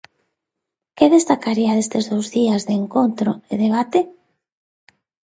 [0.97, 3.99] Que destacaría destes dous días de encontro e debate?